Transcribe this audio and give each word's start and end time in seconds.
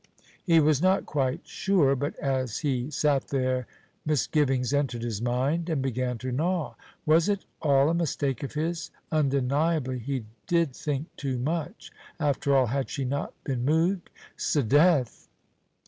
He 0.43 0.59
was 0.59 0.81
not 0.81 1.05
quite 1.05 1.45
sure, 1.47 1.95
but 1.95 2.15
as 2.17 2.57
he 2.61 2.89
sat 2.89 3.27
there 3.27 3.67
misgivings 4.03 4.73
entered 4.73 5.03
his 5.03 5.21
mind 5.21 5.69
and 5.69 5.79
began 5.79 6.17
to 6.17 6.31
gnaw. 6.31 6.73
Was 7.05 7.29
it 7.29 7.45
all 7.61 7.87
a 7.87 7.93
mistake 7.93 8.41
of 8.41 8.55
his? 8.55 8.89
Undeniably 9.11 9.99
he 9.99 10.25
did 10.47 10.75
think 10.75 11.15
too 11.17 11.37
much. 11.37 11.91
After 12.19 12.55
all, 12.55 12.65
had 12.65 12.89
she 12.89 13.05
not 13.05 13.35
been 13.43 13.63
moved? 13.63 14.09
'Sdeath! 14.35 15.27